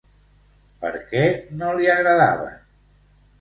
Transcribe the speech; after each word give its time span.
Per 0.85 0.91
què 1.11 1.25
no 1.59 1.69
li 1.81 1.91
agradaven? 1.97 2.57